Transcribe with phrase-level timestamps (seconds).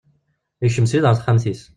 [0.63, 1.61] Yekcem srid ɣer texxamt-is.